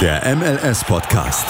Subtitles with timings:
[0.00, 1.44] Der MLS-Podcast.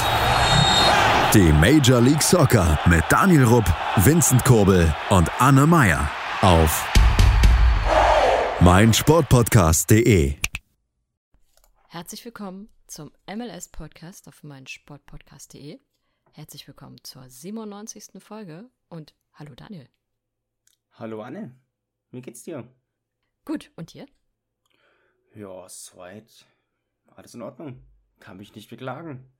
[1.34, 6.90] Die Major League Soccer mit Daniel Rupp, Vincent Kurbel und Anne Meyer auf
[8.62, 10.36] meinsportpodcast.de.
[11.88, 15.78] Herzlich willkommen zum MLS-Podcast auf meinsportpodcast.de.
[16.32, 18.22] Herzlich willkommen zur 97.
[18.22, 19.90] Folge und hallo Daniel.
[20.92, 21.54] Hallo Anne,
[22.12, 22.66] wie geht's dir?
[23.44, 24.06] Gut, und dir?
[25.34, 26.46] Ja, soweit.
[27.14, 27.84] Alles in Ordnung.
[28.20, 29.30] Kann mich nicht beklagen.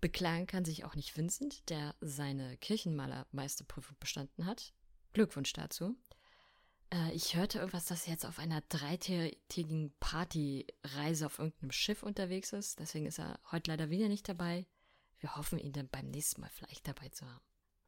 [0.00, 4.74] Beklagen kann sich auch nicht Vincent, der seine Kirchenmalermeisterprüfung bestanden hat.
[5.14, 5.96] Glückwunsch dazu.
[6.92, 12.52] Äh, ich hörte irgendwas, dass er jetzt auf einer dreitägigen Partyreise auf irgendeinem Schiff unterwegs
[12.52, 12.78] ist.
[12.80, 14.66] Deswegen ist er heute leider wieder nicht dabei.
[15.18, 17.44] Wir hoffen, ihn dann beim nächsten Mal vielleicht dabei zu haben.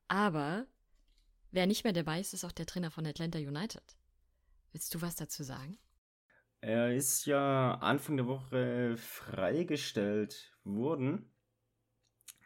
[0.09, 0.66] Aber
[1.51, 3.96] wer nicht mehr dabei ist, ist auch der Trainer von Atlanta United.
[4.73, 5.79] Willst du was dazu sagen?
[6.66, 11.33] Er ist ja Anfang der Woche freigestellt worden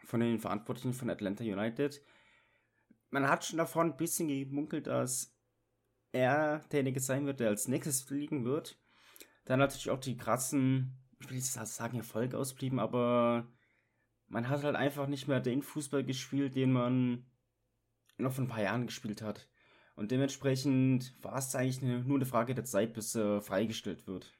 [0.04, 2.04] von den Verantwortlichen von Atlanta United.
[3.08, 5.34] Man hat schon davon ein bisschen gemunkelt, dass
[6.12, 8.78] er derjenige sein wird, der als nächstes fliegen wird.
[9.46, 13.50] Dann natürlich auch die krassen, ich will nicht sagen Erfolge ausblieben, aber
[14.26, 17.24] man hat halt einfach nicht mehr den Fußball gespielt, den man
[18.18, 19.48] noch vor ein paar Jahren gespielt hat.
[20.00, 24.32] Und dementsprechend war es eigentlich nur eine Frage der Zeit, bis er freigestellt wird.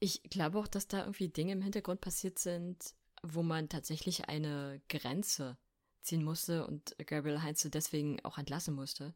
[0.00, 4.82] Ich glaube auch, dass da irgendwie Dinge im Hintergrund passiert sind, wo man tatsächlich eine
[4.88, 5.56] Grenze
[6.02, 9.14] ziehen musste und Gabriel Heinze deswegen auch entlassen musste.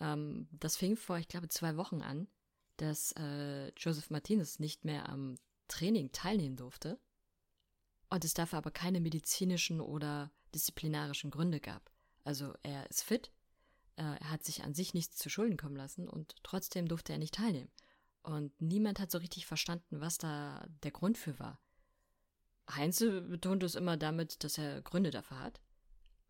[0.00, 2.26] Ähm, das fing vor, ich glaube, zwei Wochen an,
[2.78, 5.36] dass äh, Joseph Martinez nicht mehr am
[5.68, 6.98] Training teilnehmen durfte
[8.10, 11.88] und es dafür aber keine medizinischen oder disziplinarischen Gründe gab.
[12.24, 13.43] Also er ist fit, äh,
[13.96, 17.34] er hat sich an sich nichts zu Schulden kommen lassen und trotzdem durfte er nicht
[17.34, 17.70] teilnehmen.
[18.22, 21.60] Und niemand hat so richtig verstanden, was da der Grund für war.
[22.70, 25.60] Heinze betont es immer damit, dass er Gründe dafür hat.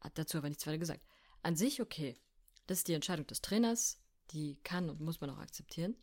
[0.01, 1.05] Hat dazu aber nichts weiter gesagt.
[1.43, 2.19] An sich okay.
[2.67, 4.01] Das ist die Entscheidung des Trainers.
[4.33, 5.97] Die kann und muss man auch akzeptieren.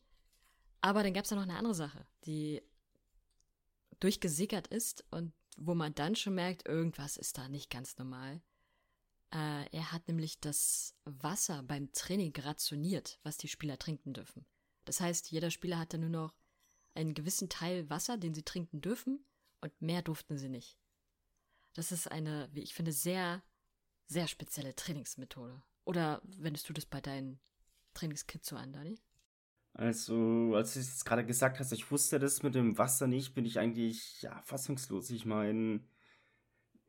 [0.80, 2.62] Aber dann gab es ja noch eine andere Sache, die
[4.00, 8.42] durchgesickert ist und wo man dann schon merkt, irgendwas ist da nicht ganz normal.
[9.34, 14.46] Äh, er hat nämlich das Wasser beim Training rationiert, was die Spieler trinken dürfen.
[14.86, 16.36] Das heißt, jeder Spieler hatte nur noch
[16.94, 19.26] einen gewissen Teil Wasser, den sie trinken dürfen,
[19.62, 20.78] und mehr durften sie nicht.
[21.74, 23.44] Das ist eine, wie ich finde, sehr,
[24.08, 25.62] sehr spezielle Trainingsmethode.
[25.86, 27.40] Oder wendest du das bei deinen
[27.94, 29.00] Trainingskits so an, Dani?
[29.74, 33.46] Also, als du es gerade gesagt hast, ich wusste das mit dem Wasser nicht, bin
[33.46, 35.10] ich eigentlich ja fassungslos.
[35.12, 35.80] Ich meine,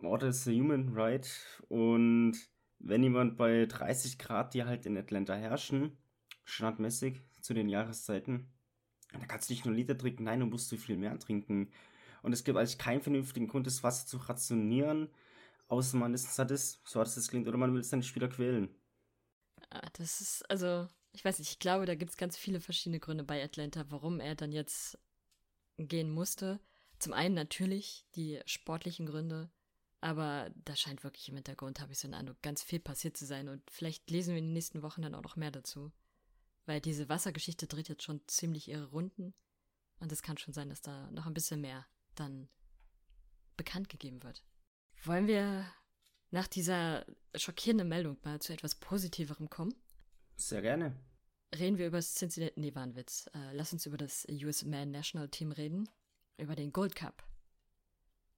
[0.02, 1.28] Water is a human right
[1.68, 2.36] und
[2.78, 5.96] wenn jemand bei 30 Grad, die halt in Atlanta herrschen,
[6.44, 8.52] standmäßig zu den Jahreszeiten,
[9.12, 11.70] dann kannst du nicht nur Liter trinken, nein, du musst du viel mehr trinken.
[12.22, 15.08] Und es gibt eigentlich keinen vernünftigen Grund, das Wasser zu rationieren,
[15.68, 18.68] außer man ist Sadist, so hat es das klingt, oder man will seine Spieler quälen.
[19.70, 23.00] Ah, das ist, also, ich weiß nicht, ich glaube, da gibt es ganz viele verschiedene
[23.00, 24.98] Gründe bei Atlanta, warum er dann jetzt
[25.78, 26.60] gehen musste.
[26.98, 29.50] Zum einen natürlich die sportlichen Gründe,
[30.02, 33.24] aber da scheint wirklich im Hintergrund, habe ich so einen Eindruck, ganz viel passiert zu
[33.24, 35.92] sein und vielleicht lesen wir in den nächsten Wochen dann auch noch mehr dazu.
[36.66, 39.32] Weil diese Wassergeschichte dreht jetzt schon ziemlich ihre Runden
[40.00, 41.86] und es kann schon sein, dass da noch ein bisschen mehr
[42.16, 42.48] dann
[43.56, 44.44] bekannt gegeben wird.
[45.04, 45.64] Wollen wir
[46.32, 49.74] nach dieser schockierenden Meldung mal zu etwas Positiverem kommen?
[50.36, 50.96] Sehr gerne.
[51.56, 53.28] Reden wir über das Cincinnati, nee, war ein Witz.
[53.34, 55.88] Äh, lass uns über das US Man National Team reden.
[56.38, 57.22] Über den Gold Cup.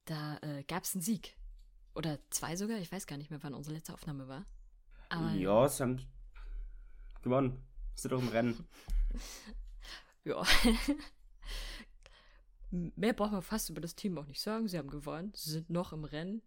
[0.04, 1.38] Da äh, gab es einen Sieg.
[1.94, 2.78] Oder zwei sogar.
[2.78, 4.44] Ich weiß gar nicht mehr, wann unsere letzte Aufnahme war.
[5.08, 6.00] Aber ja, sie haben
[7.22, 7.62] gewonnen.
[7.94, 8.66] Sind doch im Rennen.
[10.24, 10.42] ja.
[12.70, 14.66] Mehr brauchen wir fast über das Team auch nicht sagen.
[14.66, 15.32] Sie haben gewonnen.
[15.34, 16.42] Sie sind noch im Rennen.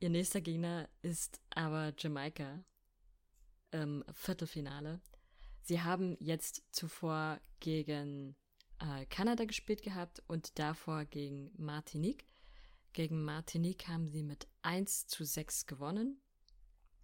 [0.00, 2.64] Ihr nächster Gegner ist aber Jamaika
[3.70, 5.00] im Viertelfinale.
[5.62, 8.36] Sie haben jetzt zuvor gegen
[8.78, 12.27] äh, Kanada gespielt gehabt und davor gegen Martinique.
[12.92, 16.20] Gegen Martinique haben sie mit 1 zu 6 gewonnen.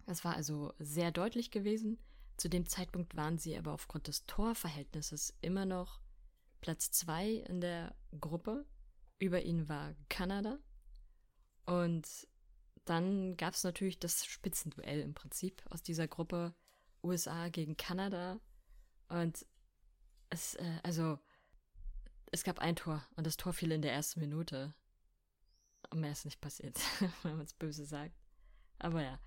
[0.05, 1.99] Das war also sehr deutlich gewesen.
[2.37, 6.01] Zu dem Zeitpunkt waren sie aber aufgrund des Torverhältnisses immer noch
[6.61, 8.65] Platz 2 in der Gruppe.
[9.19, 10.59] Über ihnen war Kanada.
[11.65, 12.07] Und
[12.83, 16.53] dann gab es natürlich das Spitzenduell im Prinzip aus dieser Gruppe
[17.03, 18.39] USA gegen Kanada.
[19.07, 19.45] Und
[20.29, 21.17] es, äh, also,
[22.31, 24.73] es gab ein Tor und das Tor fiel in der ersten Minute.
[25.93, 26.79] Mehr ist nicht passiert,
[27.23, 28.15] wenn man es böse sagt.
[28.79, 29.19] Aber ja,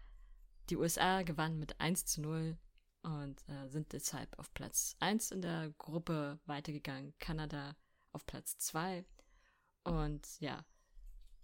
[0.70, 2.58] die USA gewannen mit 1 zu 0
[3.02, 7.14] und äh, sind deshalb auf Platz 1 in der Gruppe weitergegangen.
[7.18, 7.76] Kanada
[8.12, 9.04] auf Platz 2.
[9.84, 10.64] Und ja,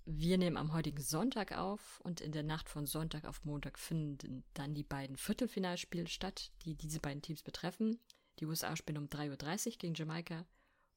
[0.05, 4.44] wir nehmen am heutigen Sonntag auf und in der Nacht von Sonntag auf Montag finden
[4.52, 7.99] dann die beiden Viertelfinalspiele statt, die diese beiden Teams betreffen.
[8.38, 10.44] Die USA spielen um 3.30 Uhr gegen Jamaika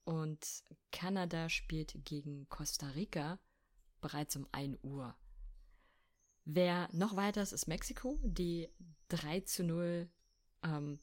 [0.04, 3.40] und Kanada spielt gegen Costa Rica
[4.08, 5.16] bereits um 1 Uhr.
[6.46, 8.70] Wer noch weiter ist, ist Mexiko, die
[9.10, 10.10] 3 zu 0
[10.64, 11.00] ähm,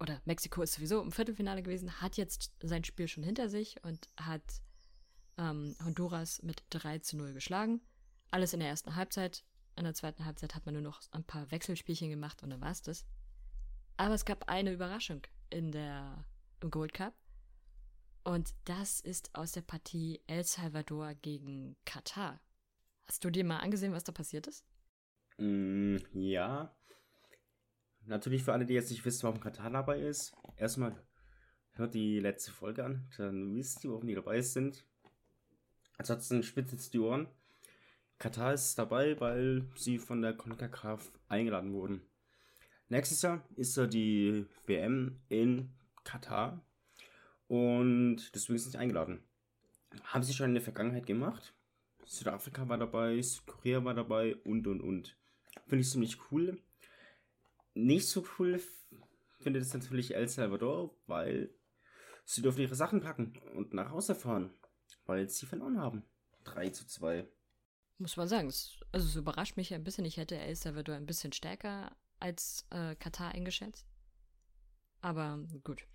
[0.00, 4.08] oder Mexiko ist sowieso im Viertelfinale gewesen, hat jetzt sein Spiel schon hinter sich und
[4.16, 4.42] hat
[5.38, 7.80] ähm, Honduras mit 3 zu 0 geschlagen.
[8.32, 9.44] Alles in der ersten Halbzeit.
[9.76, 12.72] In der zweiten Halbzeit hat man nur noch ein paar Wechselspielchen gemacht und dann war
[12.72, 13.06] es das.
[13.96, 16.24] Aber es gab eine Überraschung in der,
[16.60, 17.14] im Gold Cup.
[18.26, 22.40] Und das ist aus der Partie El Salvador gegen Katar.
[23.04, 24.64] Hast du dir mal angesehen, was da passiert ist?
[25.38, 26.76] Mm, ja.
[28.04, 30.34] Natürlich für alle, die jetzt nicht wissen, warum Katar dabei ist.
[30.56, 31.00] Erstmal
[31.74, 34.84] hört die letzte Folge an, dann wisst ihr, warum die dabei sind.
[35.96, 37.28] Ansonsten spitzt die Ohren.
[38.18, 42.02] Katar ist dabei, weil sie von der CONCACAF eingeladen wurden.
[42.88, 45.72] Nächstes Jahr ist ja die WM in
[46.02, 46.65] Katar
[47.48, 49.22] und deswegen sind sie eingeladen.
[50.04, 51.54] Haben sie schon in der Vergangenheit gemacht.
[52.04, 55.16] Südafrika war dabei, Südkorea war dabei und und und.
[55.66, 56.58] Finde ich ziemlich cool.
[57.74, 58.60] Nicht so cool
[59.40, 61.50] findet es natürlich El Salvador, weil
[62.24, 64.50] sie dürfen ihre Sachen packen und nach Hause fahren
[65.06, 66.04] weil sie verloren haben.
[66.44, 67.26] 3 zu 2.
[67.98, 70.04] Muss man sagen, es, also es überrascht mich ein bisschen.
[70.04, 73.86] Ich hätte El Salvador ein bisschen stärker als äh, Katar eingeschätzt.
[75.00, 75.86] Aber gut.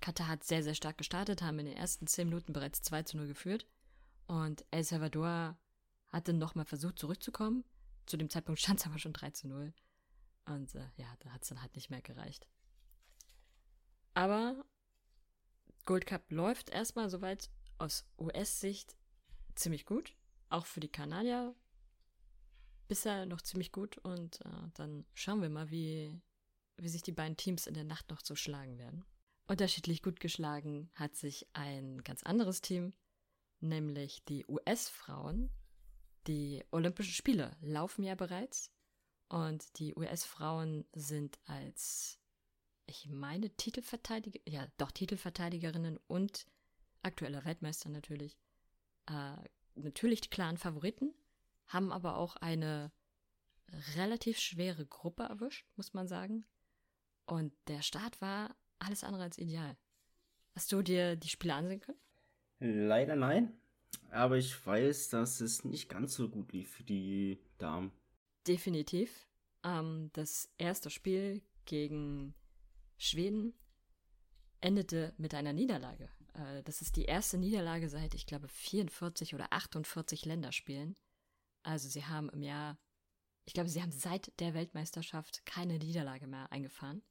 [0.00, 3.16] Katar hat sehr, sehr stark gestartet, haben in den ersten 10 Minuten bereits 2 zu
[3.16, 3.66] 0 geführt.
[4.26, 5.58] Und El Salvador
[6.08, 7.64] hatte nochmal versucht zurückzukommen.
[8.06, 9.72] Zu dem Zeitpunkt stand es aber schon 3 zu 0.
[10.46, 12.48] Und äh, ja, da hat es dann halt nicht mehr gereicht.
[14.14, 14.64] Aber
[15.84, 18.96] Gold Cup läuft erstmal soweit aus US-Sicht
[19.54, 20.14] ziemlich gut.
[20.50, 21.54] Auch für die Kanadier
[22.88, 23.98] bisher noch ziemlich gut.
[23.98, 26.20] Und äh, dann schauen wir mal, wie,
[26.76, 29.04] wie sich die beiden Teams in der Nacht noch so schlagen werden.
[29.48, 32.92] Unterschiedlich gut geschlagen hat sich ein ganz anderes Team,
[33.60, 35.50] nämlich die US-Frauen.
[36.26, 38.70] Die Olympischen Spiele laufen ja bereits
[39.28, 42.20] und die US-Frauen sind als,
[42.84, 46.46] ich meine, Titelverteidiger, ja, doch Titelverteidigerinnen und
[47.02, 48.38] aktueller Weltmeister natürlich,
[49.06, 49.36] äh,
[49.76, 51.14] natürlich die klaren Favoriten,
[51.68, 52.92] haben aber auch eine
[53.96, 56.44] relativ schwere Gruppe erwischt, muss man sagen.
[57.24, 59.76] Und der Start war alles andere als ideal.
[60.54, 61.98] Hast du dir die Spiele ansehen können?
[62.60, 63.52] Leider nein.
[64.10, 67.92] Aber ich weiß, dass es nicht ganz so gut lief für die Damen.
[68.46, 69.26] Definitiv.
[69.64, 72.34] Ähm, das erste Spiel gegen
[72.96, 73.54] Schweden
[74.60, 76.08] endete mit einer Niederlage.
[76.34, 80.96] Äh, das ist die erste Niederlage seit, ich glaube, 44 oder 48 Länderspielen.
[81.62, 82.78] Also sie haben im Jahr,
[83.44, 87.02] ich glaube, sie haben seit der Weltmeisterschaft keine Niederlage mehr eingefahren.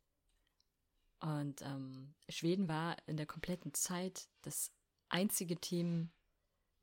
[1.19, 4.71] Und ähm, Schweden war in der kompletten Zeit das
[5.09, 6.11] einzige Team,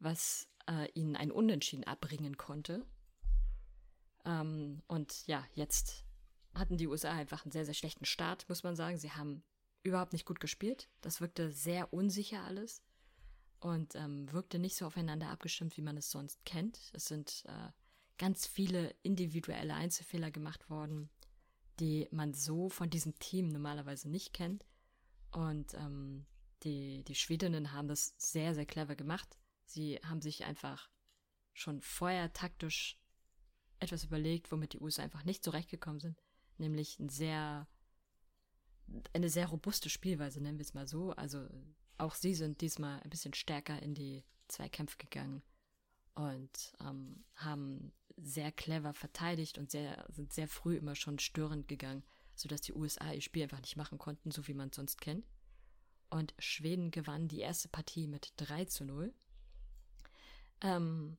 [0.01, 2.85] was äh, ihnen ein Unentschieden abbringen konnte.
[4.25, 6.05] Ähm, und ja, jetzt
[6.55, 8.99] hatten die USA einfach einen sehr, sehr schlechten Start, muss man sagen.
[8.99, 9.43] Sie haben
[9.83, 10.89] überhaupt nicht gut gespielt.
[11.01, 12.83] Das wirkte sehr unsicher alles
[13.61, 16.91] und ähm, wirkte nicht so aufeinander abgestimmt, wie man es sonst kennt.
[16.93, 17.71] Es sind äh,
[18.19, 21.11] ganz viele individuelle Einzelfehler gemacht worden,
[21.81, 24.65] die man so von diesem Team normalerweise nicht kennt.
[25.31, 26.27] Und ähm,
[26.63, 29.39] die, die Schwedinnen haben das sehr, sehr clever gemacht.
[29.67, 30.91] Sie haben sich einfach
[31.53, 32.99] schon vorher taktisch
[33.79, 36.23] etwas überlegt, womit die USA einfach nicht zurechtgekommen sind,
[36.59, 37.67] nämlich ein sehr
[39.13, 41.13] eine sehr robuste Spielweise, nennen wir es mal so.
[41.13, 41.49] Also
[41.99, 45.43] auch sie sind diesmal ein bisschen stärker in die Zweikämpfe gegangen
[46.15, 52.05] und ähm, haben sehr clever verteidigt und sehr, sind sehr früh immer schon störend gegangen,
[52.35, 55.27] sodass die USA ihr Spiel einfach nicht machen konnten, so wie man es sonst kennt.
[56.11, 59.13] Und Schweden gewann die erste Partie mit 3 zu 0.
[60.61, 61.17] Ähm,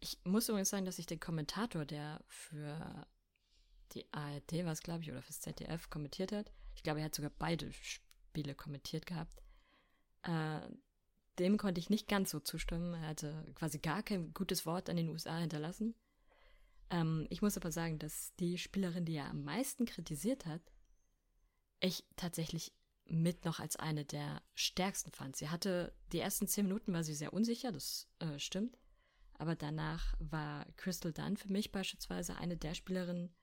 [0.00, 3.06] ich muss übrigens sagen, dass ich den Kommentator, der für
[3.92, 7.14] die ARD war es, glaube ich, oder fürs ZDF kommentiert hat, ich glaube, er hat
[7.14, 9.42] sogar beide Spiele kommentiert gehabt.
[10.22, 10.60] Äh,
[11.38, 12.94] dem konnte ich nicht ganz so zustimmen.
[12.94, 15.94] Er hatte quasi gar kein gutes Wort an den USA hinterlassen.
[16.92, 20.60] Ähm, ich muss aber sagen, dass die Spielerin, die er am meisten kritisiert hat,
[21.80, 22.72] ich tatsächlich
[23.06, 25.34] mit noch als eine der stärksten fand.
[25.34, 28.78] Sie hatte die ersten zehn Minuten war sie sehr unsicher, das äh, stimmt.
[29.38, 33.34] Aber danach war Crystal Dunn für mich beispielsweise eine der Spielerinnen,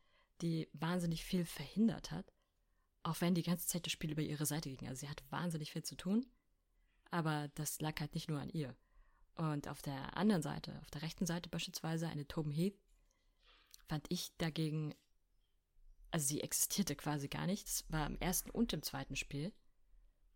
[0.41, 2.32] die wahnsinnig viel verhindert hat.
[3.03, 4.88] Auch wenn die ganze Zeit das Spiel über ihre Seite ging.
[4.88, 6.25] Also sie hatte wahnsinnig viel zu tun.
[7.12, 8.75] Aber das lag halt nicht nur an ihr.
[9.36, 12.77] Und auf der anderen Seite, auf der rechten Seite beispielsweise eine Tobin Heath,
[13.89, 14.93] fand ich dagegen,
[16.12, 17.67] also sie existierte quasi gar nicht.
[17.67, 19.51] Das war im ersten und im zweiten Spiel.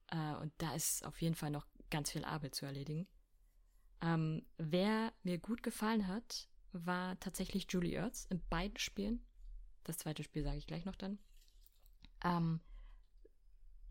[0.08, 3.08] Äh, und da ist auf jeden Fall noch ganz viel Arbeit zu erledigen.
[4.02, 9.24] Ähm, wer mir gut gefallen hat, war tatsächlich Julie Ertz in beiden Spielen.
[9.84, 11.20] Das zweite Spiel sage ich gleich noch dann.
[12.24, 12.60] Ähm,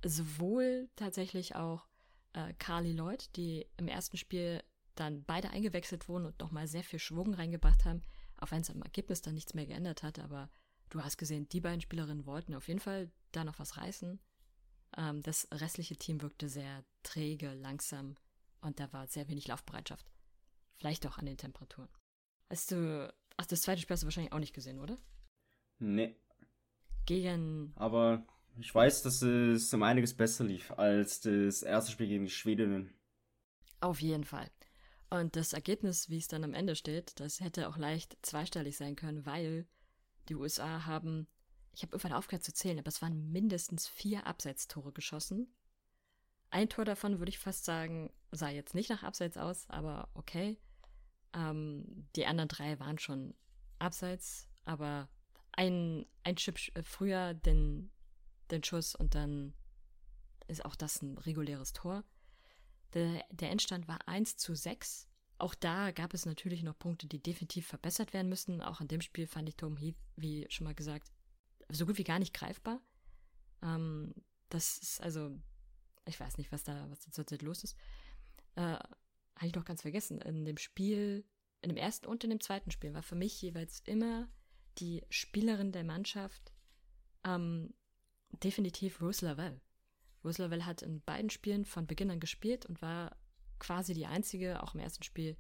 [0.05, 1.87] sowohl tatsächlich auch
[2.33, 4.63] äh, Carly Lloyd, die im ersten Spiel
[4.97, 8.03] dann beide eingewechselt wurden und nochmal sehr viel Schwung reingebracht haben,
[8.43, 10.51] auch wenn es am Ergebnis dann nichts mehr geändert hat, aber
[10.91, 14.21] du hast gesehen, die beiden Spielerinnen wollten auf jeden Fall da noch was reißen.
[14.97, 18.17] Ähm, das restliche Team wirkte sehr träge, langsam
[18.61, 20.11] und da war sehr wenig Laufbereitschaft.
[20.75, 21.89] Vielleicht auch an den Temperaturen.
[22.51, 24.97] Hast du, ach, das zweite Spiel hast du wahrscheinlich auch nicht gesehen, oder?
[25.79, 26.17] Nee.
[27.07, 27.73] Gegen.
[27.77, 28.27] Aber
[28.59, 32.93] ich weiß, dass es um einiges besser lief als das erste Spiel gegen die Schwedinnen.
[33.81, 34.51] Auf jeden Fall.
[35.13, 38.97] Und das Ergebnis, wie es dann am Ende steht, das hätte auch leicht zweistellig sein
[38.97, 39.67] können, weil
[40.31, 41.27] die USA haben,
[41.75, 45.55] ich habe irgendwann aufgehört zu zählen, aber es waren mindestens vier Abseitstore geschossen.
[46.49, 50.59] Ein Tor davon würde ich fast sagen, sah jetzt nicht nach Abseits aus, aber okay.
[51.35, 53.35] Ähm, die anderen drei waren schon
[53.79, 55.11] Abseits, aber
[55.53, 57.91] ein, ein Chip äh, früher den,
[58.51, 59.53] den Schuss und dann
[60.49, 62.03] ist auch das ein reguläres Tor.
[62.95, 65.09] Der, der Endstand war 1 zu 6.
[65.39, 68.63] Auch da gab es natürlich noch Punkte, die definitiv verbessert werden müssen.
[68.63, 71.11] Auch in dem Spiel fand ich Tom Heath, wie schon mal gesagt,
[71.69, 72.81] so gut wie gar nicht greifbar.
[73.63, 74.15] Ähm,
[74.51, 75.31] das ist also,
[76.05, 77.77] ich weiß nicht, was da, was da zurzeit los ist.
[78.55, 78.77] Äh,
[79.37, 80.21] Habe ich noch ganz vergessen.
[80.21, 81.25] In dem Spiel,
[81.63, 84.29] in dem ersten und in dem zweiten Spiel war für mich jeweils immer
[84.79, 86.53] die Spielerin der Mannschaft
[87.25, 87.75] ähm,
[88.43, 89.61] definitiv Rose Lavelle.
[90.25, 93.17] Rose Lavelle hat in beiden Spielen von Beginn an gespielt und war
[93.59, 95.37] quasi die einzige, auch im ersten Spiel,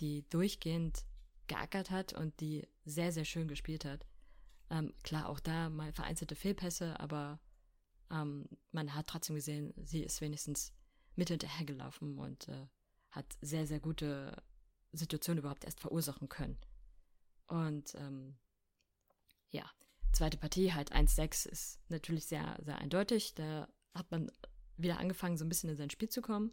[0.00, 1.04] die durchgehend
[1.46, 4.06] geackert hat und die sehr, sehr schön gespielt hat.
[4.70, 7.40] Ähm, klar, auch da mal vereinzelte Fehlpässe, aber
[8.10, 10.72] ähm, man hat trotzdem gesehen, sie ist wenigstens
[11.14, 12.66] mit hinterhergelaufen und äh,
[13.10, 14.42] hat sehr, sehr gute
[14.92, 16.58] Situationen überhaupt erst verursachen können.
[17.46, 18.36] Und ähm,
[19.50, 19.70] ja,
[20.12, 23.34] zweite Partie, halt 1-6, ist natürlich sehr, sehr eindeutig.
[23.34, 24.30] Da hat man
[24.76, 26.52] wieder angefangen, so ein bisschen in sein Spiel zu kommen.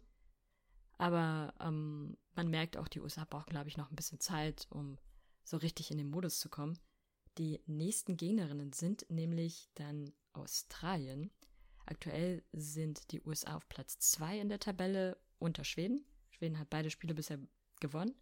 [0.98, 4.98] Aber ähm, man merkt auch, die USA brauchen, glaube ich, noch ein bisschen Zeit, um
[5.44, 6.78] so richtig in den Modus zu kommen.
[7.38, 11.30] Die nächsten Gegnerinnen sind nämlich dann Australien.
[11.86, 16.04] Aktuell sind die USA auf Platz 2 in der Tabelle unter Schweden.
[16.30, 17.38] Schweden hat beide Spiele bisher
[17.80, 18.14] gewonnen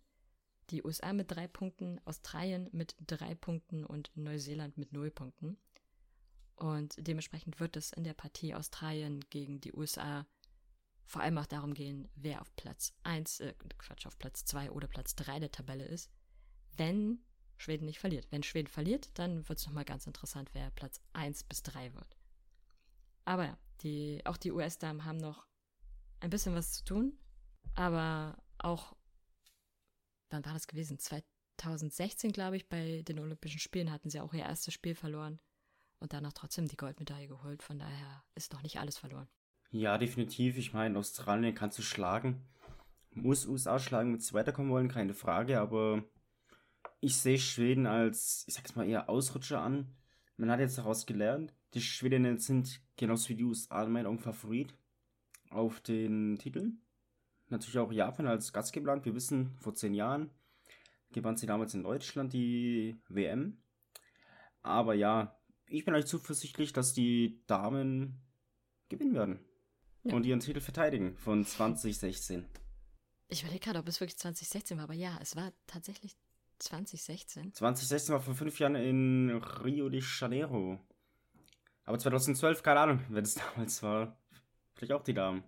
[0.70, 5.56] die USA mit drei Punkten, Australien mit drei Punkten und Neuseeland mit null Punkten.
[6.58, 10.26] Und dementsprechend wird es in der Partie Australien gegen die USA
[11.06, 14.88] vor allem auch darum gehen, wer auf Platz 1, äh, Quatsch, auf Platz 2 oder
[14.88, 16.10] Platz 3 der Tabelle ist,
[16.76, 17.20] wenn
[17.56, 18.26] Schweden nicht verliert.
[18.30, 22.16] Wenn Schweden verliert, dann wird es nochmal ganz interessant, wer Platz 1 bis 3 wird.
[23.24, 25.46] Aber ja, die, auch die US-Damen haben noch
[26.20, 27.18] ein bisschen was zu tun,
[27.74, 28.96] aber auch
[30.30, 30.98] wann war das gewesen?
[30.98, 35.40] 2016, glaube ich, bei den Olympischen Spielen hatten sie auch ihr erstes Spiel verloren
[36.00, 37.62] und danach trotzdem die Goldmedaille geholt.
[37.62, 39.28] Von daher ist noch nicht alles verloren.
[39.70, 40.56] Ja, definitiv.
[40.56, 42.46] Ich meine, Australien kannst du schlagen.
[43.10, 46.04] Muss USA schlagen, wenn sie weiterkommen wollen, keine Frage, aber
[47.00, 49.94] ich sehe Schweden als, ich sag's mal, eher Ausrutscher an.
[50.36, 54.18] Man hat jetzt daraus gelernt, die Schwedinnen sind genauso wie die USA in meinen Augen
[54.18, 54.74] Favorit
[55.50, 56.72] auf den Titel
[57.50, 59.04] natürlich auch Japan als Gastgeberland.
[59.04, 60.30] Wir wissen, vor zehn Jahren
[61.12, 63.58] gewann sie damals in Deutschland die WM.
[64.62, 65.37] Aber ja,
[65.68, 68.20] ich bin eigentlich zuversichtlich, dass die Damen
[68.88, 69.40] gewinnen werden.
[70.04, 70.14] Ja.
[70.14, 72.46] Und ihren Titel verteidigen von 2016.
[73.28, 76.16] Ich überlege gerade, ob es wirklich 2016 war, aber ja, es war tatsächlich
[76.60, 77.52] 2016.
[77.54, 79.30] 2016 war vor fünf Jahren in
[79.62, 80.80] Rio de Janeiro.
[81.84, 84.18] Aber 2012, keine Ahnung, wer das damals war.
[84.74, 85.44] Vielleicht auch die Damen.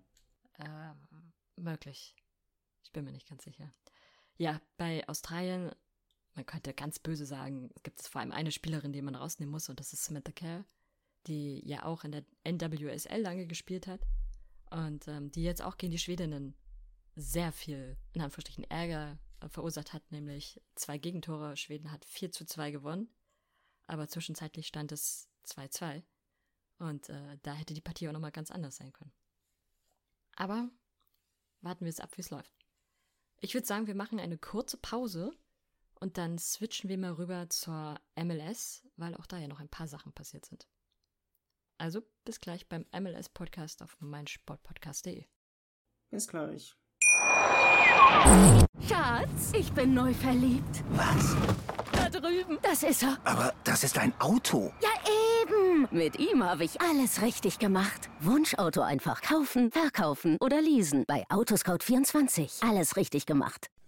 [0.59, 2.15] Ähm, Möglich.
[2.83, 3.73] Ich bin mir nicht ganz sicher.
[4.39, 5.71] Ja, bei Australien,
[6.35, 9.69] man könnte ganz böse sagen, gibt es vor allem eine Spielerin, die man rausnehmen muss,
[9.69, 10.65] und das ist Samantha Kerr,
[11.27, 14.07] die ja auch in der NWSL lange gespielt hat
[14.71, 16.55] und ähm, die jetzt auch gegen die Schwedinnen
[17.17, 21.57] sehr viel, in Anführungsstrichen, Ärger äh, verursacht hat, nämlich zwei Gegentore.
[21.57, 23.09] Schweden hat 4 zu 2 gewonnen,
[23.87, 26.03] aber zwischenzeitlich stand es 2-2
[26.79, 29.13] und äh, da hätte die Partie auch nochmal ganz anders sein können.
[30.37, 30.71] Aber
[31.61, 32.53] warten wir es ab, wie es läuft.
[33.41, 35.33] Ich würde sagen, wir machen eine kurze Pause
[36.01, 39.87] und dann switchen wir mal rüber zur MLS, weil auch da ja noch ein paar
[39.87, 40.67] Sachen passiert sind.
[41.79, 45.25] Also bis gleich beim MLS-Podcast auf meinsportpodcast.de.
[46.11, 46.77] Bis gleich.
[48.87, 50.85] Schatz, ich bin neu verliebt.
[50.91, 51.37] Was?
[51.93, 52.59] Da drüben.
[52.63, 53.19] Das ist er.
[53.25, 54.73] Aber das ist ein Auto.
[54.83, 54.91] Ja,
[55.43, 55.89] eben.
[55.91, 58.11] Mit ihm habe ich alles richtig gemacht.
[58.21, 61.05] Wunschauto einfach kaufen, verkaufen oder leasen.
[61.07, 62.69] Bei Autoscout24.
[62.69, 63.71] Alles richtig gemacht.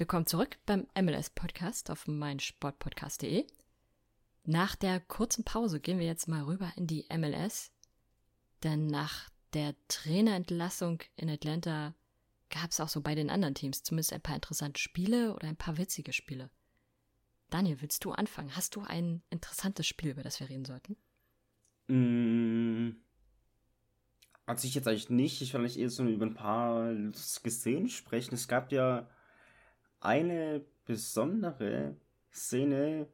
[0.00, 3.46] Willkommen zurück beim MLS-Podcast auf meinsportpodcast.de.
[4.44, 7.70] Nach der kurzen Pause gehen wir jetzt mal rüber in die MLS,
[8.62, 11.94] denn nach der Trainerentlassung in Atlanta
[12.48, 15.58] gab es auch so bei den anderen Teams zumindest ein paar interessante Spiele oder ein
[15.58, 16.48] paar witzige Spiele.
[17.50, 18.56] Daniel, willst du anfangen?
[18.56, 20.96] Hast du ein interessantes Spiel, über das wir reden sollten?
[21.88, 23.02] Mm,
[24.46, 25.42] also ich jetzt eigentlich nicht.
[25.42, 28.34] Ich will eigentlich eher so über ein paar Szenen sprechen.
[28.34, 29.06] Es gab ja
[30.00, 31.96] eine besondere
[32.32, 33.06] Szene,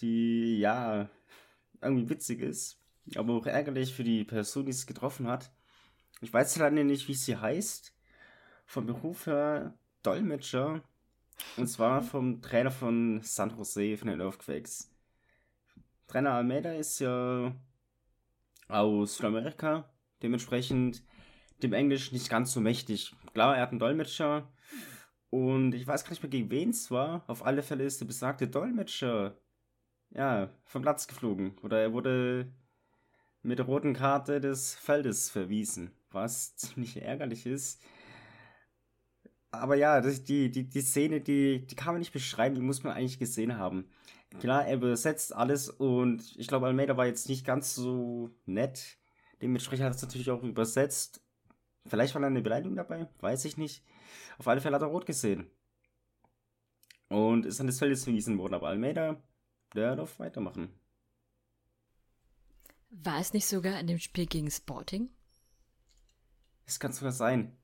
[0.00, 1.08] die ja
[1.80, 2.80] irgendwie witzig ist,
[3.16, 5.52] aber auch ärgerlich für die Person, die es getroffen hat.
[6.20, 7.92] Ich weiß leider nicht, wie sie heißt.
[8.66, 10.82] Vom Beruf her Dolmetscher.
[11.56, 14.90] Und zwar vom Trainer von San Jose von den Earthquakes.
[16.06, 17.54] Trainer Almeida ist ja
[18.68, 19.90] aus Südamerika,
[20.22, 21.02] dementsprechend
[21.62, 23.14] dem Englisch nicht ganz so mächtig.
[23.32, 24.48] Klar, er hat einen Dolmetscher
[25.34, 27.24] und ich weiß gar nicht mehr, gegen wen es war.
[27.26, 29.36] Auf alle Fälle ist der besagte Dolmetscher
[30.10, 31.58] ja, vom Platz geflogen.
[31.64, 32.52] Oder er wurde
[33.42, 37.82] mit der roten Karte des Feldes verwiesen, was ziemlich ärgerlich ist.
[39.50, 42.92] Aber ja, die, die, die Szene, die, die kann man nicht beschreiben, die muss man
[42.92, 43.90] eigentlich gesehen haben.
[44.38, 48.98] Klar, er übersetzt alles und ich glaube, Almeida war jetzt nicht ganz so nett.
[49.42, 51.24] Dementsprechend hat er es natürlich auch übersetzt.
[51.86, 53.82] Vielleicht war da eine Beleidigung dabei, weiß ich nicht.
[54.38, 55.50] Auf alle Fälle hat er rot gesehen.
[57.08, 59.22] Und ist an des Feldes verwiesen worden, aber Almeida,
[59.74, 60.72] der darf weitermachen.
[62.90, 65.10] War es nicht sogar in dem Spiel gegen Sporting?
[66.64, 67.56] Das kann sogar sein.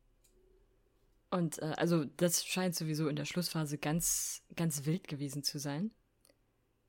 [1.31, 5.93] Und äh, also das scheint sowieso in der Schlussphase ganz, ganz wild gewesen zu sein.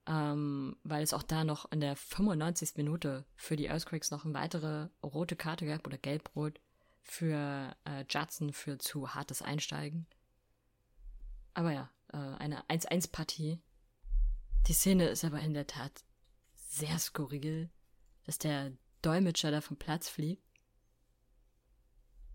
[0.08, 2.76] Ähm, weil es auch da noch in der 95.
[2.76, 6.60] Minute für die Earthquakes noch eine weitere rote Karte gab oder gelb-rot
[7.04, 10.08] für äh, Judson für zu hartes Einsteigen.
[11.54, 13.60] Aber ja, äh, eine 1-1-Partie.
[14.68, 16.04] Die Szene ist aber in der Tat
[16.56, 17.70] sehr skurril,
[18.26, 20.44] dass der Dolmetscher da vom Platz fliegt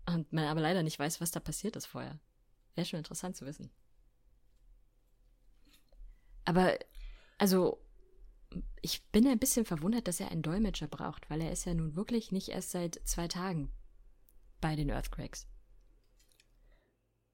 [0.05, 2.19] und man aber leider nicht weiß, was da passiert ist vorher.
[2.75, 3.71] Wäre schon interessant zu wissen.
[6.45, 6.77] Aber,
[7.37, 7.81] also,
[8.81, 11.95] ich bin ein bisschen verwundert, dass er einen Dolmetscher braucht, weil er ist ja nun
[11.95, 13.69] wirklich nicht erst seit zwei Tagen
[14.61, 15.47] bei den Earthquakes.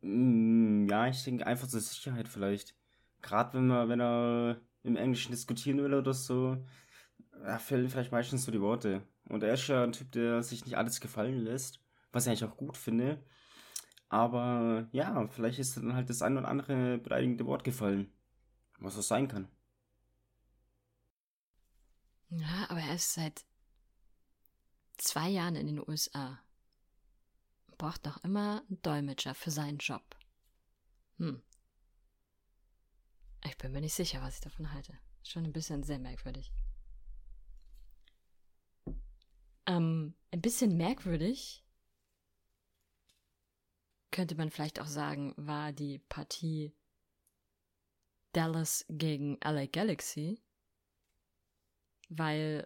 [0.01, 2.75] Mm, ja, ich denke einfach zur Sicherheit vielleicht.
[3.21, 6.57] Gerade wenn man, wenn er im Englischen diskutieren will oder so,
[7.31, 9.07] da fehlen vielleicht meistens so die Worte.
[9.29, 11.81] Und er ist ja ein Typ, der sich nicht alles gefallen lässt,
[12.11, 13.23] was ich eigentlich auch gut finde.
[14.09, 18.11] Aber ja, vielleicht ist dann halt das ein oder andere beleidigende Wort gefallen.
[18.79, 19.47] Was das sein kann.
[22.29, 23.45] Ja, aber er ist seit
[24.97, 26.42] zwei Jahren in den USA.
[27.83, 30.15] Braucht noch immer einen Dolmetscher für seinen Job.
[31.17, 31.43] Hm.
[33.43, 34.97] Ich bin mir nicht sicher, was ich davon halte.
[35.21, 36.53] Schon ein bisschen sehr merkwürdig.
[39.65, 41.65] Ähm, ein bisschen merkwürdig
[44.11, 46.73] könnte man vielleicht auch sagen, war die Partie
[48.31, 50.41] Dallas gegen LA Galaxy,
[52.07, 52.65] weil,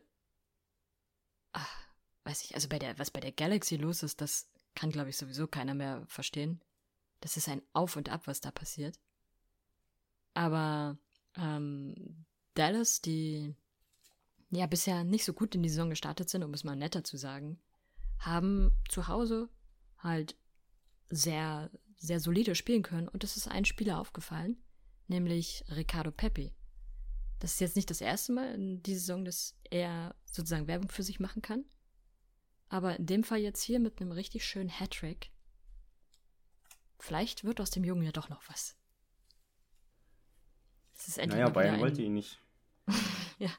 [1.53, 1.87] ach,
[2.23, 5.17] weiß ich, also bei der, was bei der Galaxy los ist, das kann, glaube ich,
[5.17, 6.61] sowieso keiner mehr verstehen.
[7.19, 8.99] Das ist ein Auf und Ab, was da passiert.
[10.35, 10.99] Aber
[11.35, 13.55] ähm, Dallas, die
[14.51, 17.17] ja bisher nicht so gut in die Saison gestartet sind, um es mal netter zu
[17.17, 17.59] sagen,
[18.19, 19.49] haben zu Hause
[19.97, 20.37] halt
[21.09, 24.61] sehr, sehr solide spielen können und es ist ein Spieler aufgefallen,
[25.07, 26.53] nämlich Ricardo Pepi.
[27.39, 31.03] Das ist jetzt nicht das erste Mal in dieser Saison, dass er sozusagen Werbung für
[31.03, 31.65] sich machen kann.
[32.69, 35.31] Aber in dem Fall jetzt hier mit einem richtig schönen Hattrick.
[36.99, 38.75] Vielleicht wird aus dem Jungen ja doch noch was.
[40.97, 41.81] Es ist endlich naja, Bayern ein...
[41.81, 42.39] wollte ihn nicht.
[43.37, 43.51] ja.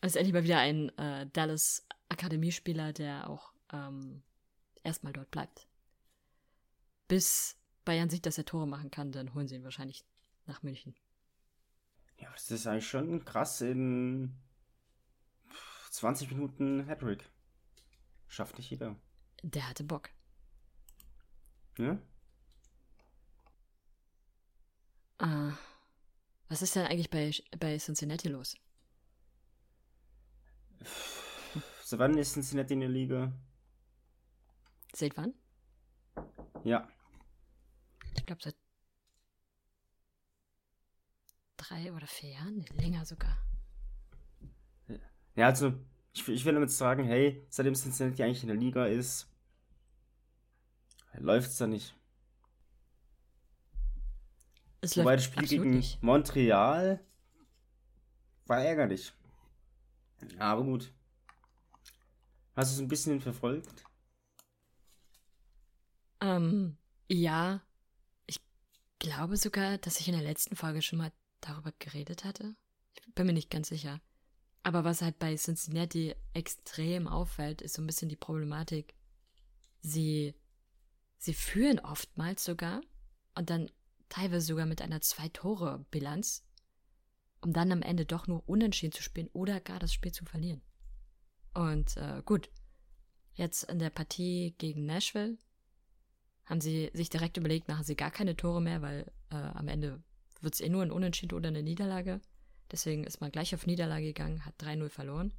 [0.00, 4.22] Es ist endlich mal wieder ein äh, Dallas Akademiespieler, der auch ähm,
[4.82, 5.68] erstmal dort bleibt.
[7.08, 10.04] Bis Bayern sieht, dass er Tore machen kann, dann holen sie ihn wahrscheinlich
[10.46, 10.94] nach München.
[12.18, 14.36] Ja, das ist eigentlich schon krass in
[15.90, 17.28] 20 Minuten Hattrick.
[18.32, 18.96] Schafft nicht jeder.
[19.42, 20.08] Der hatte Bock.
[21.76, 21.98] Ja?
[25.18, 25.52] Ah,
[26.48, 28.56] was ist denn eigentlich bei, bei Cincinnati los?
[31.84, 33.32] Seit wann ist Cincinnati in der Liga?
[34.94, 35.34] Seit wann?
[36.64, 36.88] Ja.
[38.16, 38.56] Ich glaube seit
[41.58, 43.36] drei oder vier Jahren, länger sogar.
[45.34, 45.74] Ja, also,
[46.12, 49.28] ich, ich will damit sagen, hey, seitdem Cincinnati eigentlich in der Liga ist,
[51.14, 51.94] läuft es da nicht.
[54.80, 56.02] Es Wobei das Spiel gegen nicht.
[56.02, 57.00] Montreal
[58.46, 59.12] war ärgerlich.
[60.38, 60.92] Aber gut.
[62.54, 63.84] Hast du es ein bisschen verfolgt?
[66.20, 66.76] Ähm,
[67.08, 67.62] ja,
[68.26, 68.40] ich
[68.98, 72.54] glaube sogar, dass ich in der letzten Folge schon mal darüber geredet hatte.
[72.94, 74.00] Ich bin mir nicht ganz sicher.
[74.62, 78.94] Aber was halt bei Cincinnati extrem auffällt, ist so ein bisschen die Problematik.
[79.80, 80.34] Sie,
[81.18, 82.80] sie führen oftmals sogar
[83.34, 83.70] und dann
[84.08, 86.44] teilweise sogar mit einer Zwei-Tore-Bilanz,
[87.40, 90.62] um dann am Ende doch nur unentschieden zu spielen oder gar das Spiel zu verlieren.
[91.54, 92.50] Und äh, gut,
[93.34, 95.38] jetzt in der Partie gegen Nashville
[96.44, 100.02] haben sie sich direkt überlegt, machen sie gar keine Tore mehr, weil äh, am Ende
[100.40, 102.20] wird es eh nur ein Unentschieden oder eine Niederlage.
[102.72, 105.32] Deswegen ist man gleich auf Niederlage gegangen, hat 3-0 verloren.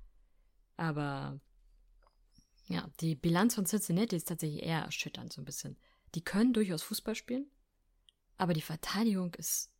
[0.77, 1.39] Aber
[2.67, 5.77] ja, die Bilanz von Cincinnati ist tatsächlich eher erschütternd, so ein bisschen.
[6.15, 7.47] Die können durchaus Fußball spielen,
[8.37, 9.71] aber die Verteidigung ist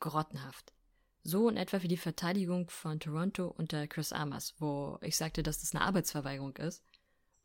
[0.00, 0.74] grottenhaft.
[1.22, 5.60] So in etwa wie die Verteidigung von Toronto unter Chris Armas, wo ich sagte, dass
[5.60, 6.84] das eine Arbeitsverweigerung ist.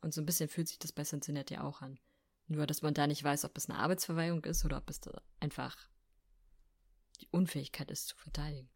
[0.02, 1.98] Und so ein bisschen fühlt sich das bei Cincinnati auch an.
[2.46, 5.00] Nur, dass man da nicht weiß, ob es eine Arbeitsverweigerung ist oder ob es
[5.40, 5.76] einfach
[7.20, 8.68] die Unfähigkeit ist zu verteidigen.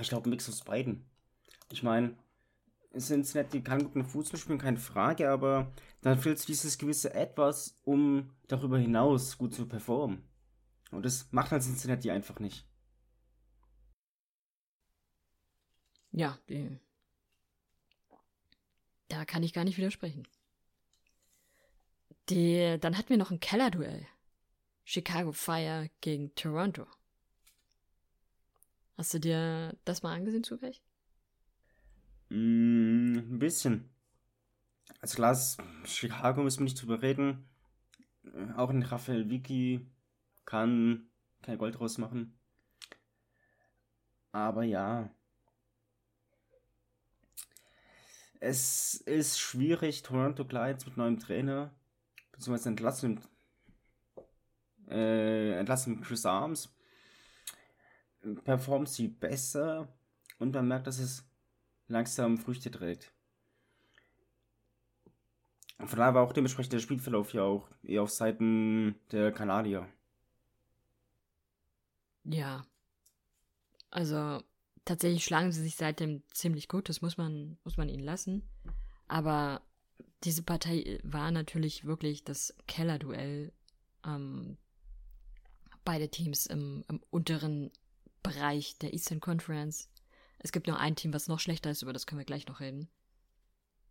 [0.00, 1.04] Ich glaube, ein Mix aus beiden.
[1.70, 2.16] Ich meine,
[2.98, 8.30] Cincinnati kann guten Fußball spielen, keine Frage, aber dann fehlt es dieses gewisse Etwas, um
[8.48, 10.22] darüber hinaus gut zu performen.
[10.90, 12.66] Und das macht halt Cincinnati einfach nicht.
[16.10, 16.78] Ja, die,
[19.08, 20.28] da kann ich gar nicht widersprechen.
[22.28, 24.06] Die, dann hatten wir noch ein Kellerduell.
[24.84, 26.86] Chicago Fire gegen Toronto.
[28.96, 30.82] Hast du dir das mal angesehen zufällig?
[32.30, 33.90] Mm, ein bisschen.
[35.00, 35.36] Also klar,
[35.84, 37.48] Chicago müssen wir nicht drüber reden.
[38.24, 39.86] Äh, Auch ein Raphael Vicky
[40.44, 41.08] kann
[41.42, 42.38] kein Gold draus machen.
[44.32, 45.10] Aber ja.
[48.40, 51.72] Es ist schwierig, Toronto klar mit neuem Trainer,
[52.32, 53.20] beziehungsweise entlassen,
[54.88, 56.74] äh, entlassen Chris Arms,
[58.44, 59.88] performt sie besser
[60.38, 61.24] und man merkt, dass es
[61.88, 63.12] langsam Früchte trägt.
[65.78, 69.88] Von daher war auch dementsprechend der Spielverlauf ja auch eher auf Seiten der Kanadier.
[72.24, 72.64] Ja.
[73.90, 74.42] Also
[74.84, 78.42] tatsächlich schlagen sie sich seitdem ziemlich gut, das muss man, muss man ihnen lassen.
[79.08, 79.60] Aber
[80.24, 83.52] diese Partei war natürlich wirklich das Kellerduell.
[84.06, 84.56] Ähm,
[85.84, 87.70] beide Teams im, im unteren
[88.22, 89.88] Bereich der Eastern Conference.
[90.38, 92.60] Es gibt noch ein Team, was noch schlechter ist, über das können wir gleich noch
[92.60, 92.88] reden.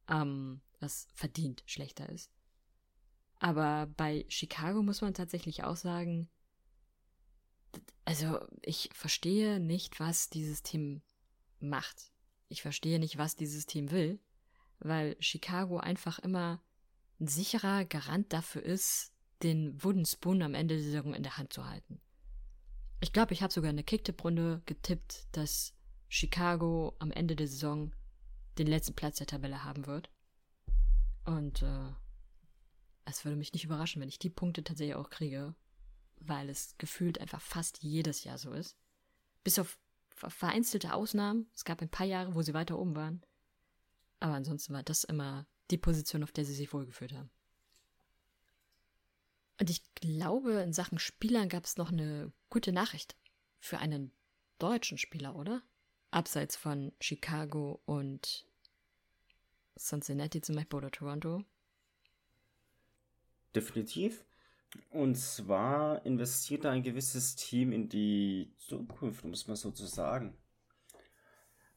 [0.09, 2.31] Ähm, was verdient schlechter ist.
[3.39, 6.29] Aber bei Chicago muss man tatsächlich auch sagen,
[8.05, 11.01] also ich verstehe nicht, was dieses Team
[11.59, 12.11] macht.
[12.49, 14.19] Ich verstehe nicht, was dieses Team will,
[14.79, 16.61] weil Chicago einfach immer
[17.19, 19.13] ein sicherer Garant dafür ist,
[19.43, 22.01] den Wooden Spoon am Ende der Saison in der Hand zu halten.
[23.01, 25.73] Ich glaube, ich habe sogar in der Kicktipp-Runde getippt, dass
[26.07, 27.91] Chicago am Ende der Saison
[28.59, 30.11] den letzten Platz der Tabelle haben wird.
[31.25, 31.89] Und äh,
[33.05, 35.55] es würde mich nicht überraschen, wenn ich die Punkte tatsächlich auch kriege,
[36.19, 38.77] weil es gefühlt einfach fast jedes Jahr so ist.
[39.43, 41.49] Bis auf vereinzelte Ausnahmen.
[41.55, 43.23] Es gab ein paar Jahre, wo sie weiter oben waren.
[44.19, 47.31] Aber ansonsten war das immer die Position, auf der sie sich wohlgefühlt haben.
[49.61, 53.15] Und ich glaube, in Sachen Spielern gab es noch eine gute Nachricht
[53.59, 54.11] für einen
[54.57, 55.61] deutschen Spieler, oder?
[56.09, 58.47] Abseits von Chicago und
[59.77, 61.43] Cincinnati zum Beispiel oder Toronto.
[63.53, 64.25] Definitiv.
[64.89, 69.85] Und zwar investiert da ein gewisses Team in die Zukunft, um es mal so zu
[69.85, 70.35] sagen.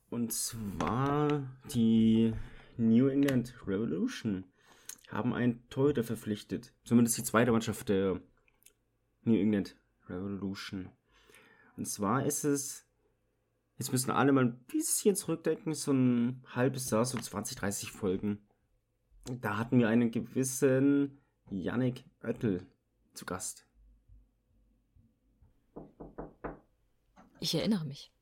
[0.09, 2.33] Und zwar die
[2.79, 4.47] New England Revolution
[5.09, 6.73] haben einen Torhüter verpflichtet.
[6.85, 8.21] Zumindest die zweite Mannschaft der
[9.23, 9.77] New England
[10.09, 10.91] Revolution.
[11.77, 12.87] Und zwar ist es,
[13.79, 18.47] jetzt müssen alle mal ein bisschen zurückdenken, so ein halbes Jahr, so 20, 30 Folgen.
[19.41, 22.67] Da hatten wir einen gewissen Yannick Oettel
[23.15, 23.67] zu Gast.
[27.41, 28.13] Ich erinnere mich.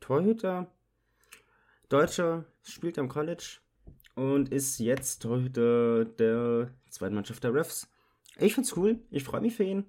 [0.00, 0.70] Torhüter,
[1.88, 3.58] Deutscher, spielt am College
[4.14, 7.88] und ist jetzt Torhüter der zweiten Mannschaft der Refs.
[8.38, 9.84] Ich find's cool, ich freue mich für ihn.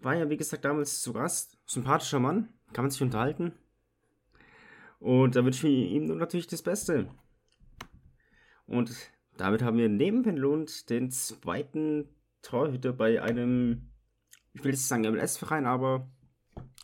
[0.00, 1.58] War ja, wie gesagt, damals zu Gast.
[1.66, 3.52] Sympathischer Mann, kann man sich unterhalten.
[4.98, 7.10] Und da wünsche ich ihm natürlich das Beste.
[8.66, 8.94] Und
[9.36, 12.08] damit haben wir neben Penlund den zweiten
[12.42, 13.90] Torhüter bei einem,
[14.52, 16.10] ich will jetzt sagen MLS-Verein, aber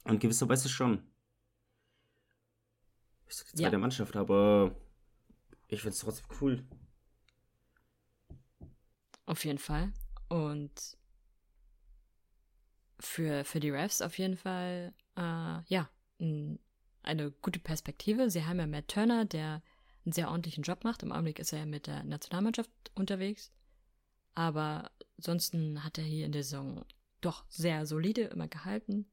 [0.04, 1.02] in gewisser Weise schon.
[3.26, 3.78] Ist die zweite ja.
[3.78, 4.76] Mannschaft, aber
[5.72, 6.66] ich finde es trotzdem cool.
[9.24, 9.92] Auf jeden Fall.
[10.28, 10.98] Und
[13.00, 18.30] für, für die Refs auf jeden Fall, äh, ja, eine gute Perspektive.
[18.30, 19.62] Sie haben ja Matt Turner, der
[20.04, 21.02] einen sehr ordentlichen Job macht.
[21.02, 23.50] Im Augenblick ist er ja mit der Nationalmannschaft unterwegs.
[24.34, 26.84] Aber ansonsten hat er hier in der Saison
[27.22, 29.06] doch sehr solide immer gehalten.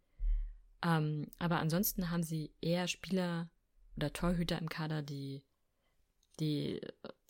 [0.84, 3.50] Ähm, aber ansonsten haben sie eher Spieler
[3.96, 5.44] oder Torhüter im Kader, die,
[6.40, 6.82] die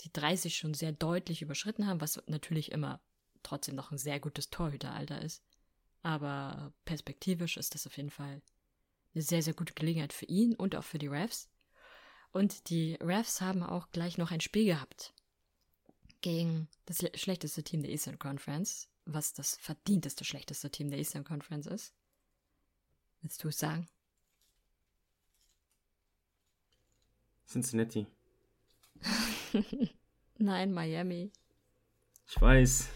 [0.02, 3.02] die 30 schon sehr deutlich überschritten haben, was natürlich immer
[3.44, 5.44] trotzdem noch ein sehr gutes Torhüteralter ist.
[6.02, 8.42] Aber perspektivisch ist das auf jeden Fall
[9.14, 11.50] eine sehr, sehr gute Gelegenheit für ihn und auch für die Refs.
[12.32, 15.14] Und die Refs haben auch gleich noch ein Spiel gehabt
[16.22, 21.66] gegen das schlechteste Team der Eastern Conference, was das verdienteste schlechteste Team der Eastern Conference
[21.66, 21.94] ist.
[23.22, 23.88] Willst du es sagen?
[27.48, 28.06] Cincinnati.
[30.38, 31.32] Nein, Miami.
[32.28, 32.90] Ich weiß.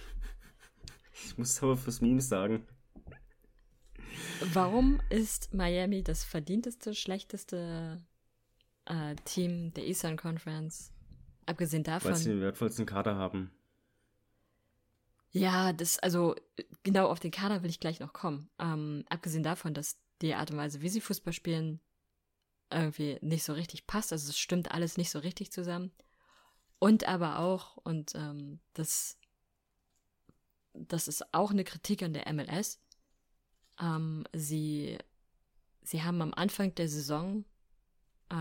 [1.25, 2.65] Ich muss aber fürs Meme sagen.
[4.53, 8.03] Warum ist Miami das verdienteste, schlechteste
[8.85, 10.91] äh, Team der Eastern Conference.
[11.45, 12.11] Abgesehen davon.
[12.11, 13.51] Weil sie den wertvollsten Kader haben.
[15.31, 16.35] Ja, das, also
[16.83, 18.49] genau auf den Kader will ich gleich noch kommen.
[18.59, 21.79] Ähm, abgesehen davon, dass die Art und Weise, wie sie Fußball spielen,
[22.73, 24.12] irgendwie nicht so richtig passt.
[24.12, 25.91] Also es stimmt alles nicht so richtig zusammen.
[26.79, 29.17] Und aber auch, und ähm, das,
[30.73, 32.81] das ist auch eine Kritik an der MLS.
[33.79, 34.97] Ähm, sie,
[35.81, 37.45] sie haben am Anfang der Saison
[38.29, 38.36] äh,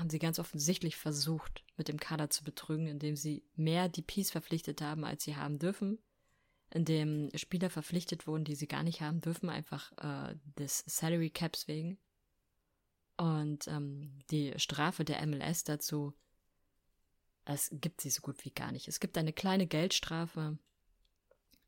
[0.00, 4.80] haben sie ganz offensichtlich versucht, mit dem Kader zu betrügen, indem sie mehr DPs verpflichtet
[4.80, 5.98] haben, als sie haben dürfen,
[6.70, 11.68] indem Spieler verpflichtet wurden, die sie gar nicht haben dürfen, einfach äh, des Salary Caps
[11.68, 11.98] wegen.
[13.20, 16.14] Und ähm, die Strafe der MLS dazu,
[17.44, 18.88] es gibt sie so gut wie gar nicht.
[18.88, 20.58] Es gibt eine kleine Geldstrafe,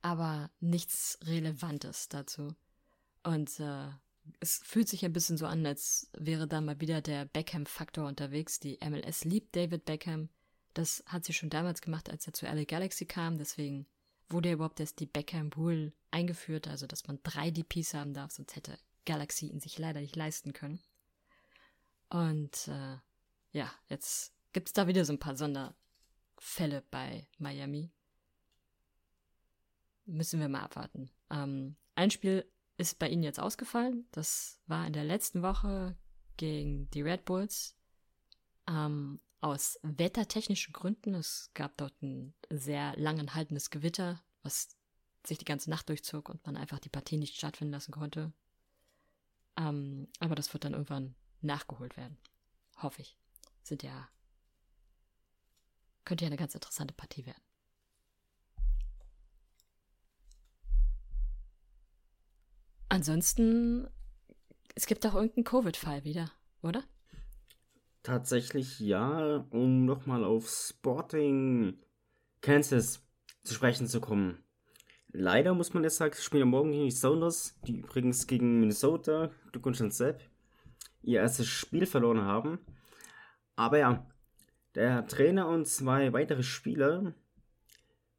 [0.01, 2.57] aber nichts Relevantes dazu.
[3.23, 3.89] Und äh,
[4.41, 8.59] es fühlt sich ein bisschen so an, als wäre da mal wieder der Beckham-Faktor unterwegs.
[8.59, 10.31] Die MLS liebt David Beckham.
[10.73, 13.37] Das hat sie schon damals gemacht, als er zu LA Galaxy kam.
[13.37, 13.87] Deswegen
[14.31, 18.31] wurde ja überhaupt erst die Beckham Rule eingeführt, also dass man drei DPs haben darf,
[18.31, 20.81] sonst hätte Galaxy ihn sich leider nicht leisten können.
[22.13, 22.99] Und äh,
[23.53, 27.91] ja, jetzt gibt es da wieder so ein paar Sonderfälle bei Miami.
[30.05, 31.11] Müssen wir mal abwarten.
[31.31, 32.47] Ähm, ein Spiel
[32.77, 34.07] ist bei ihnen jetzt ausgefallen.
[34.13, 35.97] Das war in der letzten Woche
[36.37, 37.77] gegen die Red Bulls.
[38.69, 41.15] Ähm, aus wettertechnischen Gründen.
[41.15, 44.69] Es gab dort ein sehr lang haltendes Gewitter, was
[45.27, 48.35] sich die ganze Nacht durchzog und man einfach die Partie nicht stattfinden lassen konnte.
[49.57, 52.19] Ähm, aber das wird dann irgendwann nachgeholt werden.
[52.77, 53.17] Hoffe ich.
[53.63, 54.09] Sind ja.
[56.05, 57.43] Könnte ja eine ganz interessante Partie werden.
[62.89, 63.89] Ansonsten,
[64.75, 66.31] es gibt auch irgendeinen Covid-Fall wieder,
[66.63, 66.85] oder?
[68.03, 71.79] Tatsächlich ja, um nochmal auf Sporting
[72.43, 73.01] Kansas
[73.45, 74.45] zu sprechen zu kommen.
[75.09, 79.31] Leider muss man jetzt sagen, sie spielen morgen gegen die Sounders, die übrigens gegen Minnesota,
[79.53, 80.23] Glückwunsch an Sepp,
[81.03, 82.59] ihr erstes Spiel verloren haben.
[83.57, 84.07] Aber ja,
[84.75, 87.15] der Trainer und zwei weitere Spieler,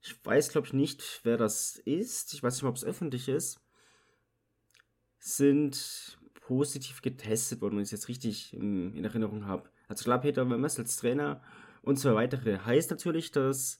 [0.02, 3.60] ich weiß glaube ich nicht, wer das ist, ich weiß nicht, ob es öffentlich ist,
[5.19, 9.69] sind positiv getestet worden, wenn ich es jetzt richtig in, in Erinnerung habe.
[9.88, 11.41] Also klar, Peter Wemmers als Trainer
[11.82, 12.60] und zwei weitere.
[12.60, 13.80] Heißt natürlich, dass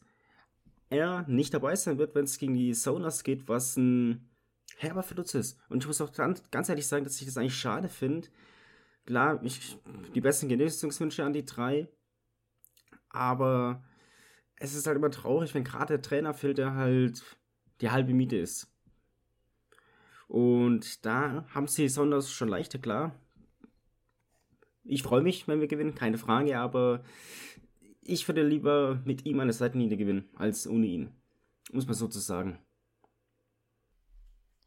[0.89, 4.30] er nicht dabei sein wird, wenn es gegen die Sonas geht, was ein
[4.78, 5.60] herber Verlust ist.
[5.70, 8.30] Und ich muss auch ganz ehrlich sagen, dass ich das eigentlich schade finde.
[9.06, 9.78] Klar, ich,
[10.16, 11.89] die besten Genesungswünsche an die drei.
[13.10, 13.84] Aber
[14.56, 17.24] es ist halt immer traurig, wenn gerade der Trainer fehlt, der halt
[17.82, 18.74] die halbe Miete ist.
[20.28, 23.13] Und da haben sie Sonders schon leichter klar.
[24.84, 27.04] Ich freue mich, wenn wir gewinnen, keine Frage, aber
[28.02, 31.12] ich würde lieber mit ihm an der Seitenlinie gewinnen, als ohne ihn.
[31.72, 32.60] Muss man sozusagen.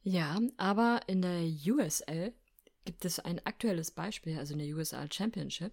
[0.03, 2.33] Ja, aber in der USL
[2.87, 5.73] gibt es ein aktuelles Beispiel, also in der USL Championship,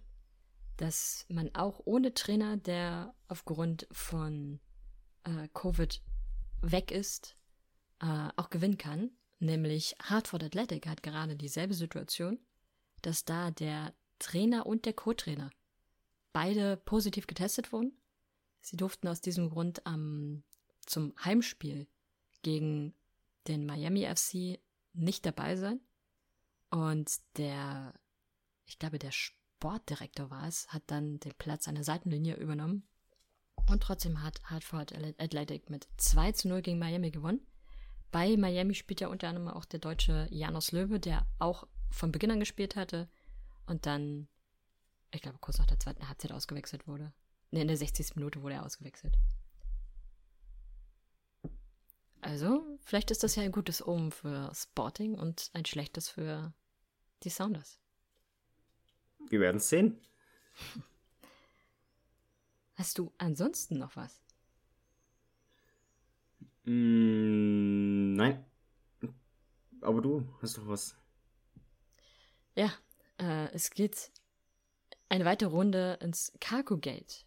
[0.76, 4.60] dass man auch ohne Trainer, der aufgrund von
[5.22, 6.02] äh, Covid
[6.60, 7.36] weg ist,
[8.00, 9.10] äh, auch gewinnen kann.
[9.38, 12.38] Nämlich Hartford Athletic hat gerade dieselbe Situation,
[13.02, 15.50] dass da der Trainer und der Co-Trainer
[16.32, 17.92] beide positiv getestet wurden.
[18.60, 20.42] Sie durften aus diesem Grund ähm,
[20.86, 21.86] zum Heimspiel
[22.42, 22.94] gegen
[23.46, 24.58] den Miami FC
[24.94, 25.80] nicht dabei sein.
[26.74, 27.94] Und der,
[28.66, 32.82] ich glaube, der Sportdirektor war es, hat dann den Platz an der Seitenlinie übernommen.
[33.70, 37.46] Und trotzdem hat Hartford Athletic mit 2 zu 0 gegen Miami gewonnen.
[38.10, 42.32] Bei Miami spielt ja unter anderem auch der deutsche Janos Löwe, der auch von Beginn
[42.32, 43.08] an gespielt hatte
[43.66, 44.26] und dann,
[45.12, 47.12] ich glaube, kurz nach der zweiten Halbzeit ausgewechselt wurde.
[47.52, 48.16] Ne, in der 60.
[48.16, 49.16] Minute wurde er ausgewechselt.
[52.20, 56.52] Also, vielleicht ist das ja ein gutes Omen für Sporting und ein schlechtes für
[57.22, 57.80] die Sounders.
[59.28, 60.00] Wir werden es sehen.
[62.74, 64.20] Hast du ansonsten noch was?
[66.64, 68.44] Mm, nein.
[69.80, 70.96] Aber du hast doch was.
[72.54, 72.72] Ja,
[73.18, 74.10] äh, es geht
[75.08, 77.26] eine weitere Runde ins Cargo Gate.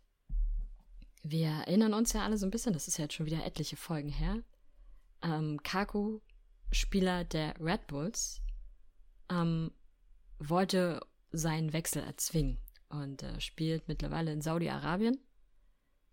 [1.23, 3.75] Wir erinnern uns ja alle so ein bisschen, das ist ja jetzt schon wieder etliche
[3.75, 4.43] Folgen her,
[5.21, 6.19] ähm, Kaku,
[6.71, 8.41] Spieler der Red Bulls,
[9.29, 9.71] ähm,
[10.39, 12.57] wollte seinen Wechsel erzwingen
[12.89, 15.19] und äh, spielt mittlerweile in Saudi-Arabien.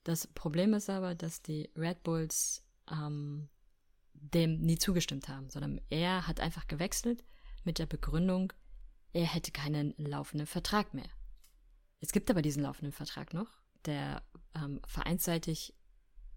[0.03, 3.49] Das Problem ist aber, dass die Red Bulls ähm,
[4.13, 7.25] dem nie zugestimmt haben, sondern er hat einfach gewechselt
[7.65, 8.53] mit der Begründung,
[9.13, 11.09] er hätte keinen laufenden Vertrag mehr.
[12.01, 13.49] Es gibt aber diesen laufenden Vertrag noch,
[13.87, 14.23] der
[14.55, 15.75] ähm, vereinsseitig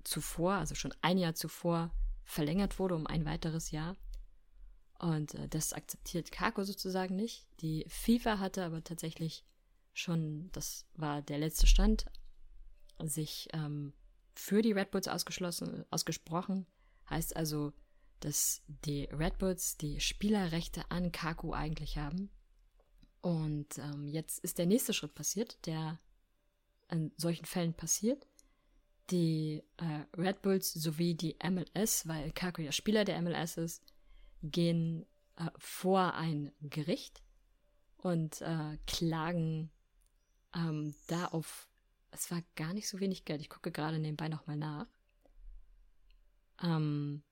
[0.03, 1.91] zuvor, also schon ein Jahr zuvor,
[2.23, 3.95] verlängert wurde um ein weiteres Jahr.
[4.99, 7.45] Und äh, das akzeptiert Kako sozusagen nicht.
[7.61, 9.43] Die FIFA hatte aber tatsächlich
[9.93, 12.05] schon, das war der letzte Stand,
[13.03, 13.93] sich ähm,
[14.33, 16.65] für die Red Bulls ausgeschlossen, ausgesprochen.
[17.09, 17.73] Heißt also,
[18.19, 22.29] dass die Red Bulls die Spielerrechte an Kaku eigentlich haben.
[23.21, 25.99] Und ähm, jetzt ist der nächste Schritt passiert, der
[26.89, 28.25] in solchen Fällen passiert
[29.09, 33.83] die äh, Red Bulls sowie die MLS, weil Kaku ja Spieler der MLS ist,
[34.41, 37.21] gehen äh, vor ein Gericht
[37.97, 39.71] und äh, klagen
[40.55, 41.67] ähm, da auf,
[42.11, 44.87] es war gar nicht so wenig Geld, ich gucke gerade nebenbei nochmal nach,
[46.63, 47.23] ähm,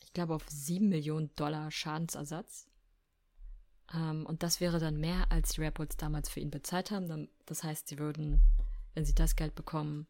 [0.00, 2.68] ich glaube auf 7 Millionen Dollar Schadensersatz.
[3.92, 7.28] Ähm, und das wäre dann mehr, als die Red Bulls damals für ihn bezahlt haben.
[7.46, 8.40] Das heißt, sie würden,
[8.94, 10.06] wenn sie das Geld bekommen,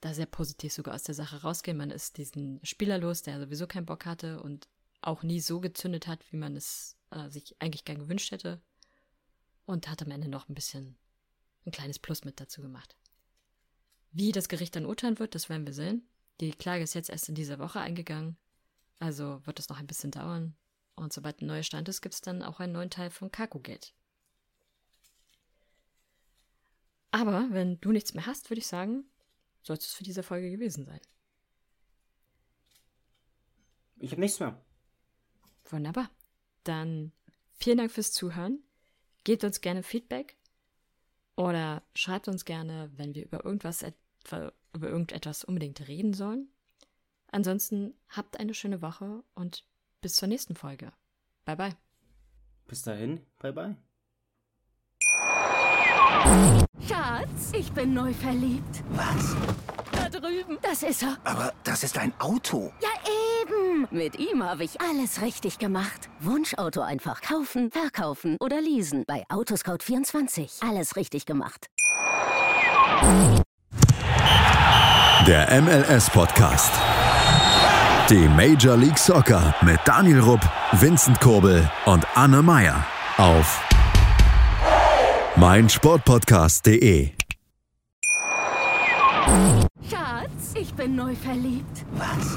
[0.00, 1.76] da sehr positiv sogar aus der Sache rausgehen.
[1.76, 4.68] Man ist diesen Spieler los, der sowieso keinen Bock hatte und
[5.06, 8.62] auch nie so gezündet hat, wie man es äh, sich eigentlich gern gewünscht hätte.
[9.66, 10.98] Und hat am Ende noch ein bisschen
[11.64, 12.96] ein kleines Plus mit dazu gemacht.
[14.12, 16.06] Wie das Gericht dann urteilen wird, das werden wir sehen.
[16.40, 18.36] Die Klage ist jetzt erst in dieser Woche eingegangen.
[18.98, 20.56] Also wird es noch ein bisschen dauern.
[20.94, 23.92] Und sobald ein neuer Stand ist, gibt es dann auch einen neuen Teil von Kakugate.
[27.10, 29.04] Aber wenn du nichts mehr hast, würde ich sagen,
[29.62, 31.00] soll es für diese Folge gewesen sein.
[33.98, 34.63] Ich habe nichts mehr.
[35.70, 36.10] Wunderbar.
[36.64, 37.12] Dann
[37.52, 38.62] vielen Dank fürs Zuhören.
[39.24, 40.36] Gebt uns gerne Feedback
[41.36, 46.48] oder schreibt uns gerne, wenn wir über irgendwas etwa, über irgendetwas unbedingt reden sollen.
[47.30, 49.64] Ansonsten habt eine schöne Woche und
[50.00, 50.92] bis zur nächsten Folge.
[51.44, 51.76] Bye bye.
[52.66, 53.76] Bis dahin, bye bye.
[56.86, 58.84] Schatz, ich bin neu verliebt.
[58.90, 59.36] Was?
[59.92, 60.58] Da drüben.
[60.62, 61.18] Das ist er.
[61.24, 62.72] Aber das ist ein Auto.
[62.80, 62.88] Ja,
[63.74, 63.86] eben.
[63.90, 66.08] Mit ihm habe ich alles richtig gemacht.
[66.20, 69.04] Wunschauto einfach kaufen, verkaufen oder leasen.
[69.06, 70.68] Bei Autoscout24.
[70.68, 71.66] Alles richtig gemacht.
[75.26, 76.72] Der MLS-Podcast.
[78.10, 80.40] Die Major League Soccer mit Daniel Rupp,
[80.72, 82.84] Vincent Kurbel und Anne Meyer
[83.16, 83.62] auf
[85.36, 87.10] meinsportpodcast.de.
[89.88, 91.86] Schatz, ich bin neu verliebt.
[91.92, 92.36] Was?